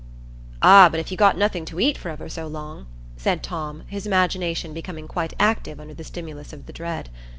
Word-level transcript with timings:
"Ah, 0.63 0.89
but 0.89 0.99
if 0.99 1.11
you 1.11 1.15
got 1.15 1.37
nothing 1.37 1.63
to 1.65 1.79
eat 1.79 1.95
for 1.95 2.09
ever 2.09 2.27
so 2.27 2.47
long?" 2.47 2.87
said 3.17 3.43
Tom, 3.43 3.83
his 3.85 4.07
imagination 4.07 4.73
becoming 4.73 5.07
quite 5.07 5.35
active 5.39 5.79
under 5.79 5.93
the 5.93 6.03
stimulus 6.03 6.51
of 6.53 6.65
that 6.65 6.73
dread. 6.73 7.09